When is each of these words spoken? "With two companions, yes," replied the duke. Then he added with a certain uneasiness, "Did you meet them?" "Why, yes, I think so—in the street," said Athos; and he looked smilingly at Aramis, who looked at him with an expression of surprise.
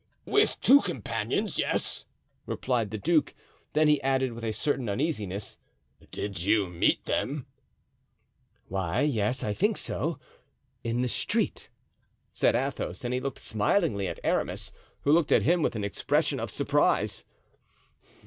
"With 0.25 0.59
two 0.61 0.81
companions, 0.81 1.59
yes," 1.59 2.05
replied 2.47 2.89
the 2.89 2.97
duke. 2.97 3.35
Then 3.73 3.87
he 3.87 4.01
added 4.01 4.33
with 4.33 4.43
a 4.43 4.51
certain 4.51 4.89
uneasiness, 4.89 5.59
"Did 6.09 6.41
you 6.41 6.65
meet 6.71 7.05
them?" 7.05 7.45
"Why, 8.67 9.01
yes, 9.01 9.43
I 9.43 9.53
think 9.53 9.77
so—in 9.77 11.01
the 11.01 11.07
street," 11.07 11.69
said 12.33 12.55
Athos; 12.55 13.03
and 13.05 13.13
he 13.13 13.19
looked 13.19 13.37
smilingly 13.41 14.07
at 14.07 14.19
Aramis, 14.23 14.71
who 15.01 15.11
looked 15.11 15.31
at 15.31 15.43
him 15.43 15.61
with 15.61 15.75
an 15.75 15.83
expression 15.83 16.39
of 16.39 16.49
surprise. 16.49 17.25